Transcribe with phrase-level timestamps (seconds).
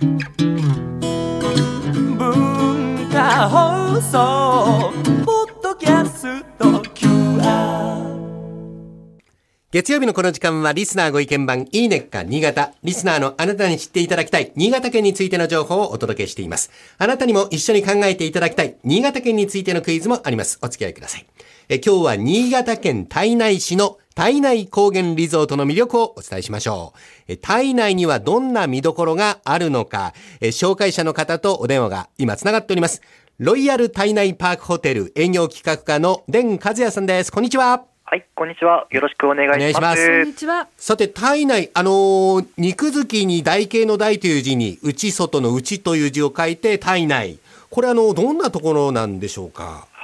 [0.00, 0.10] 文
[3.10, 4.92] 化放送
[5.24, 8.06] ポッドキャスト QR
[9.72, 12.74] 月曜日のこの時間はリスナーご意見番いいねっか新潟。
[12.84, 16.70] リスナーのあなたに知っていただきたい新潟県についての情報をお届けしています。
[16.98, 20.60] あなたにも一緒に考えていただきたい新潟県についてのクイズもあります。
[20.62, 21.26] お付き合いください。
[21.68, 26.98] え今日は新潟県胎内市の胎内高原リゾートの魅力をお伝えしましょう。
[27.28, 33.00] え胎内にはどんな見どころがあるのか、え紹介者の方とお電話が今つながっております。
[33.38, 37.30] ロイヤル胎内パークホテル営業企画課の田和也さんです。
[37.30, 37.84] こんにちは。
[38.06, 38.88] はい、こんにちは。
[38.90, 39.60] よろしくお願いします。
[39.60, 40.68] お願いしますこんにちは。
[40.76, 47.38] さて、体内、あのー肉付きに台形の台という字に、内外の内という字を書いて、体内。
[47.70, 49.62] これ、あの、どんなところなんでしょうか？
[49.62, 49.97] はい、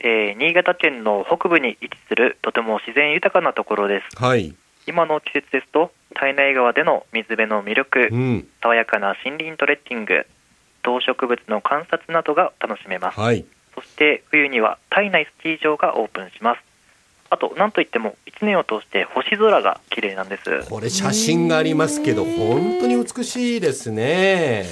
[0.00, 4.22] えー新潟県の北部に位置するとても自然豊かなところです。
[4.22, 4.54] はい。
[4.86, 8.48] 今の季節ですと、胎内川での水辺の魅力、うん。
[8.62, 10.26] 爽やかな森林トレッキング、
[10.82, 13.20] 動植物の観察などが楽しめます。
[13.20, 13.44] はい。
[13.74, 16.60] そして冬には胎内スキー場がオープンします。
[17.30, 20.70] あと、なんといっても1年を通して星空が綺麗なんです。
[20.70, 24.64] これ、写真がありますけど、本当に美しいですね。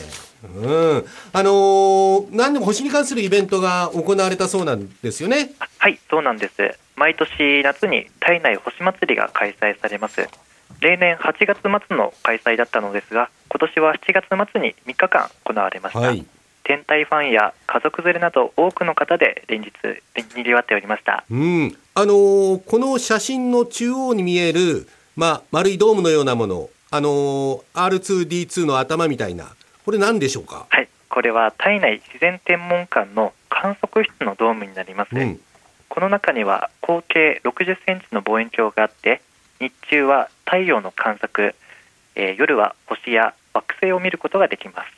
[0.47, 1.07] うん。
[1.33, 5.53] あのー何でも星に関するイベントが行われたそうなんですよね。
[5.79, 6.79] はい、そうなんです。
[6.97, 10.29] 毎年夏に体内星祭りが開催されます。
[10.81, 11.59] 例年8月
[11.89, 16.01] 末の開催だったのですが、今年は7月末に3日間行われました。
[16.01, 16.25] はい。
[16.65, 19.71] 天体ファンや家族連れなど多くの方で連日
[20.37, 21.25] にぎわっておりました。
[21.31, 21.77] うん。
[21.95, 29.56] あのーこの写真の中央に見える、まあ、丸いドームのようなもの、あのー R2D2 の頭みたいな、
[29.87, 30.67] これ何でしょうか？
[30.69, 35.15] はい、これは体内自然天文館の観測室のドームになります。
[35.15, 35.41] うん。
[35.89, 39.23] この中には合計60センチの望遠鏡があって、
[39.61, 41.55] 日中は太陽の観測、
[42.17, 44.91] えー夜は星や惑星を見ることができます。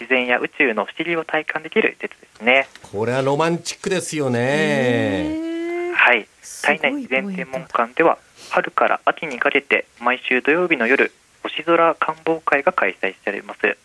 [0.00, 2.66] 自然や宇宙の不思議を体感できる施設ですね。
[2.92, 5.92] これはロマンチックですよね。
[5.94, 6.26] はい
[6.60, 8.18] 体内自然天文館では
[8.50, 11.12] 春から秋にかけて毎週土曜日の夜
[11.44, 13.78] 星空観望会が開催されます。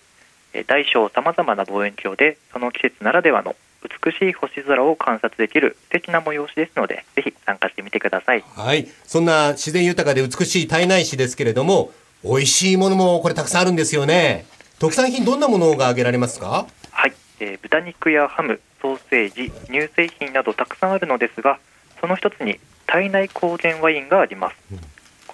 [0.53, 3.55] えー大小さまざまな望遠鏡でその季節ならではの
[4.03, 8.43] 美しい星空を観察できる素敵な催しですのでぜひ参加してみてください。
[8.55, 8.87] はい。
[9.05, 11.91] そんな自然豊かで美しい胎内市ですけれども、
[12.23, 14.45] 美味しいものもこれたくさんあるんですよね。
[14.79, 16.67] 特産品どんなものが挙げられますか？
[16.91, 21.59] はい、えー豚肉やハム、ソーセージ、乳製品などたくさんあるのですが、
[22.01, 24.55] その一つに体内高原ワインがあります。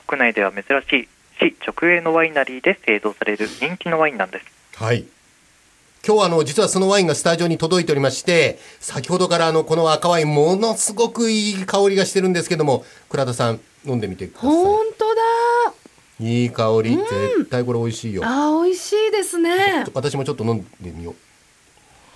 [0.08, 1.08] 国内では珍しい
[1.40, 4.46] 市直営のワイナリーで製造される人気のワインなんです。
[4.76, 5.06] はい。
[6.06, 15.22] 今日はあの、実はそのワインがスタジオに届いておりまして、先ほどからあの、この赤ワインものすごくいい香りがしてるんですけども、倉田さん飲んでみてくださ本当だ。
[16.20, 16.44] い。
[16.44, 16.98] いい香り。
[16.98, 18.24] 絶対これ美味しいよ。
[18.26, 19.86] あー、美味しいですね。
[19.94, 21.16] 私もちょっと飲んでみよ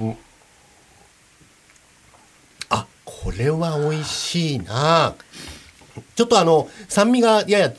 [0.02, 0.04] う。
[0.04, 0.18] うん
[2.70, 5.16] あ、これは美味しいな。
[6.16, 7.74] ちょっとあの酸味がやや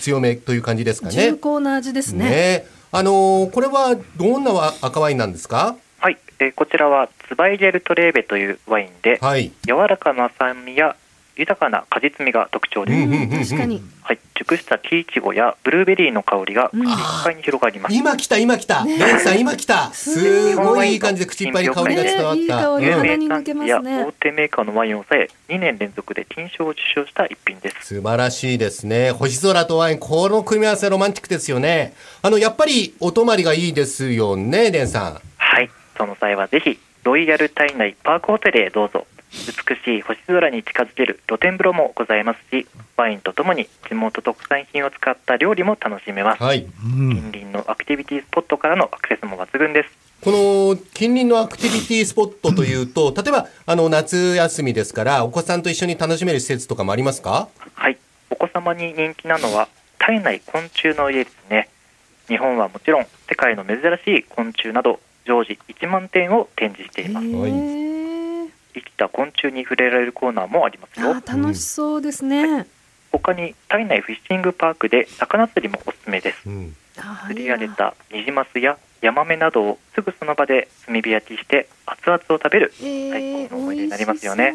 [0.00, 1.14] 強めという感じですかね。
[1.14, 2.28] 重厚な味ですね。
[2.30, 5.74] ねあのーこれはどんなわ赤ワインなんですか？
[5.98, 9.50] はい、えーこちらはツバイゲルトレーベというワインで、はい。
[9.66, 10.94] 柔らかな酸味や
[11.36, 12.96] 豊かな果実味が特徴です。
[12.96, 13.82] うんうんうんうん確かに。
[14.02, 16.86] はい、熟した木いちごやブルーベリーの香りが口いっ
[17.24, 17.94] ぱいに広がります。
[17.94, 18.84] 今来た今来た。
[18.84, 19.90] レンさん今来た。
[19.92, 22.80] すごいいい感じで口いっぱいに香りが伝わった。
[22.80, 27.94] 有名産地や大手メーカーのワインを抑え、2年連続で金賞を受賞した一品です。
[27.94, 29.10] 素晴らしいですね。
[29.10, 31.94] 星空とワイン、この組み合わせロマンチックですよね。
[32.22, 35.20] あの、やっぱりお泊まりがいいですよね、レンさん。
[35.36, 39.06] はい、その際はぜひ、ロイヤル体内パークホテルへどうぞ。
[39.34, 46.42] 美しい星空に近づける露天風呂もございますし、ワインとともに地元特産品を使った料理も楽しめます。
[46.42, 46.62] はい。
[46.62, 49.88] 近隣のアクティビティスポットからのアクセスも抜群です。
[50.22, 57.48] この近隣のアクティビティスポットというと、 例えば、あの、夏休みですから、お子さんと一緒に楽しめる施設とかもありますか？
[57.74, 57.98] はい、
[58.30, 59.68] お子様に人気なのは
[59.98, 61.68] 体内昆虫の家ですね。
[62.28, 67.83] 日本はもちろん世界の珍しい昆虫など常時1万点を展示しています。
[68.74, 72.66] 生きた昆虫に触れられるコーナーもありますよ楽しそうですね。
[73.12, 76.48] 他に体内フィッシングパークで魚釣りもおすすめです。
[76.48, 76.76] うん。
[77.28, 84.54] 釣り上げたニジマスやヤマメなどをすぐその場で炭火焼きして熱々を食べるえー最高の思い出になりますよね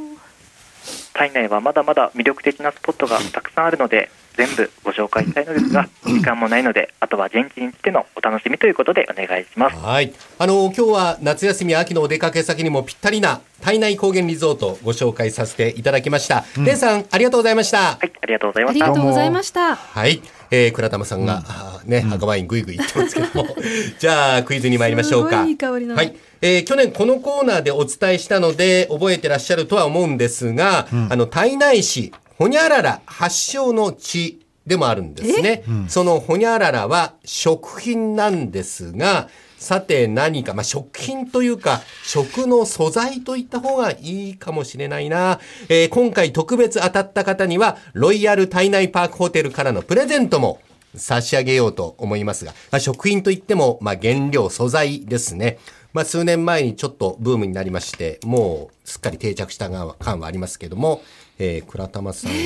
[1.14, 9.76] 体内はまだまだ魅力的なスポットがたくさんあるので全部ご紹介したいのですが、 時間もないので、あとは現地に来てのお楽しみということでお願いします。
[9.78, 10.14] はい。
[10.38, 16.46] あの、今日は夏休み秋のお出かけ先にもぴったりな体内高原リゾートご紹介させていただきました。
[16.64, 17.78] レイさん、ありがとうございました。
[17.80, 19.02] はい、ありがとうございましたありが。
[19.02, 19.76] とうございました。
[19.76, 20.22] はい。
[20.52, 23.56] えー、倉玉さんが、あーね、赤ワインぐいぐい言ってますけども。
[24.00, 25.32] じゃあ、クイズに参りましょうか。
[25.32, 26.16] すごいいい香りのはい。
[26.42, 35.64] えー、去年このコーナーでお伝えしたので、覚えてらっしゃるとは思うんですが、あの、胎内市、ほにゃらら発祥の地でもあるんですね。
[35.90, 39.28] そのほにゃららは食品なんですが、
[39.58, 45.42] さて何か、まあ、食品というか、食の素材といった方がいいかもしれないな。
[45.68, 50.62] えー今回特別当たった方には、ロイヤル体内パークホテルからのプレゼントも
[50.96, 55.58] 差し上げようと思いますが、まあ、食品といっても、まあ、原料、素材ですね。
[55.94, 61.02] まあ、数年前にちょっとブームになりまして、もうすっかり定着した感はありますけども、
[61.40, 62.38] えー、倉玉さんは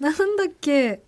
[0.00, 1.00] なんだっけ？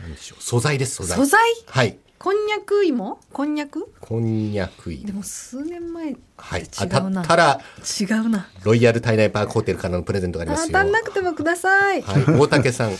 [0.00, 0.42] 何でしょう。
[0.42, 1.18] 素材です、素材。
[1.18, 1.40] 素材？
[1.66, 1.98] はい。
[2.18, 3.18] こんにゃく芋？
[3.32, 3.92] こんにゃく？
[4.00, 6.62] こんにゃく入りでも数年前はい。
[6.62, 7.60] 違当たうなったら、
[8.00, 10.66] 違うなロイヤル体内パークホテルからのプレゼントがありますよ。
[10.68, 12.24] 当たんなくてもください、はい。
[12.38, 12.92] 大竹さん。
[12.92, 12.94] え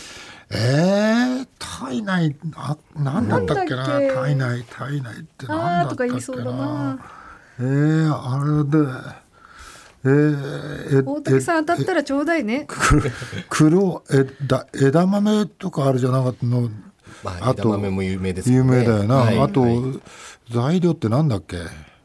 [0.53, 3.85] ー、体内あなんだったっけな？
[3.85, 6.07] 体内体内ってあーとかなんだったっけな？
[6.09, 6.99] 言いそうだな
[7.59, 8.77] えー、あれで
[10.03, 13.11] えー、え大竹さん当たったらちょうだいねく
[13.49, 16.69] 黒枝枝豆とかあるじゃなかったの？
[17.23, 18.63] まあ、枝豆も有名ですけ有。
[18.63, 19.73] 名だよな、はいあと、はい
[20.51, 21.57] 材料ってなんだっけ？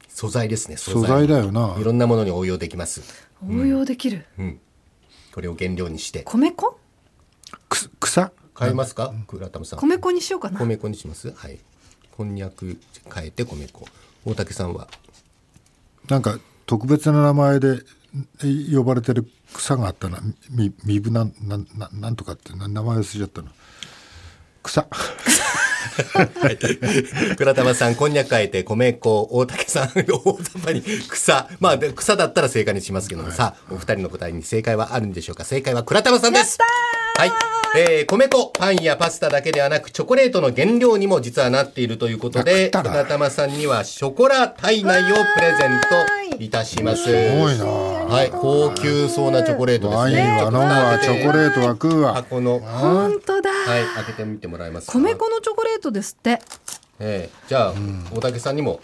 [0.08, 0.78] 素材ですね。
[0.78, 3.02] 素材だよないろんなものに応用できます。
[3.46, 4.24] 応用できる、
[5.34, 6.22] これを原料にして。
[6.24, 6.78] 米粉？
[7.68, 8.32] く草？
[8.58, 9.12] 変えますか？
[9.26, 9.78] 倉玉さん。
[9.80, 11.32] 米粉にしようかな米粉にします？
[11.32, 11.58] はい。
[12.16, 12.78] こんにゃく
[13.14, 13.84] 変えて米粉。
[14.24, 14.88] 大竹さんは。
[16.10, 17.78] なんか特別な名前で
[18.44, 20.18] え呼ばれてる草があったな
[20.50, 23.48] みみぶなんなんなんなんとかってな名前忘れちゃったの
[24.62, 24.86] 草
[27.36, 29.28] 倉玉さん、こんにゃく変えて米粉。
[29.30, 31.48] 大竹さん、大雑把に草。
[31.58, 36.58] まあ、で草だったら正解にしますけども、さあ、お二人の答えに正解はあるんでしょうか正解は倉玉さんです。
[37.20, 37.32] はい。
[37.76, 45.80] えー、米粉、パンやパスタだけではなく、チョコレートの原料にも実はなっているということあで、たな倉玉さんにはショコラ体内をプレゼン
[46.32, 47.04] トいたします。
[47.04, 47.64] すごいな。
[47.66, 50.22] はい、高級そうなチョコレートですワインね。
[50.22, 50.98] は飲むわ。
[50.98, 52.14] チョコレートは食うわ。
[52.14, 54.98] 箱の、本当だ、はい、開けてみてもらえますか？
[54.98, 56.40] 米粉のチョコレートですって。
[57.00, 57.30] ええ。
[57.48, 57.74] じゃあ、
[58.14, 58.80] 大竹さんにも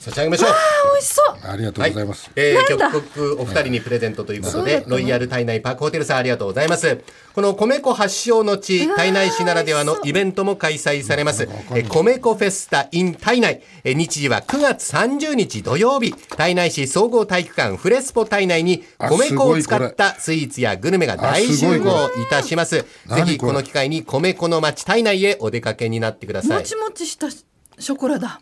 [0.00, 0.50] 差し上げましょう。
[0.50, 0.54] あ
[0.92, 7.00] 美味しそうありがとうございます、えー、なんだ極国お二人にプレゼントということでロイヤル体内パークホテルさんありがとうございます。
[7.34, 11.44] この米粉発祥の地、体内市ならではのイベントも開催されます。
[11.44, 13.62] えー米粉フェスタ in 体内。
[13.84, 22.76] えー日時は9月30日土曜日、体内市総合体育館フレスポ体内にあ米粉を使ったスイーツやグルメが大集合こいたします。
[22.76, 26.76] ぜひ何この機会に米粉の街体内へお出かけになってくださいもち。
[26.76, 28.40] もちしたショコラだ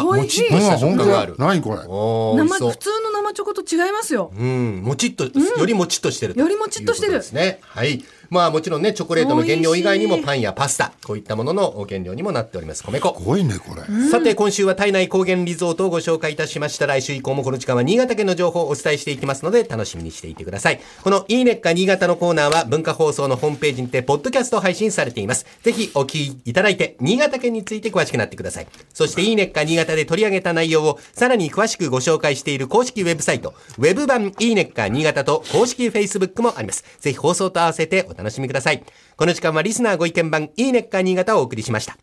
[0.00, 0.52] あ、美味しい。
[0.52, 1.34] もちっとした食感がある。
[1.38, 1.76] 何これ。
[1.78, 2.76] 生普。
[2.76, 4.32] 通の生チョコと違いますよ。
[4.36, 5.30] うん、もちっと、よ
[5.66, 7.12] りもちっとしてるとよりもちっとしてる。
[7.12, 7.60] ですね。
[7.62, 8.04] はい。
[8.30, 12.84] まあもちろんね、チョコレートの原料以外にもパンやパスタ、こういったものの原料にもなっております。
[12.84, 13.16] 米粉。
[13.18, 16.86] すごいねこれ、さて、今週は体内高原リゾートをご紹介いたしました。
[16.86, 20.80] 来週以降もこの時間は新潟県の情報をお伝えしていきますので、楽しみにしていてください。
[21.02, 25.46] このいいねっか新潟のコーナーは文化放送のホームページにて、ポッドキャスト配信されています。
[25.62, 28.66] ぜひお聞きいただいて、新潟県について詳しくなってください。
[28.92, 36.84] そして、いいねっか新潟で取り上げた内容をさらに詳しくご紹介している公式ウェブサイト、ウェブ版いいねっか新潟と公式 Facebook もあります。
[37.00, 38.84] ぜひ放送と合わせてお楽しみください。
[39.16, 41.96] この時間はリスナーご意見番いいねっか新潟をお送りしました。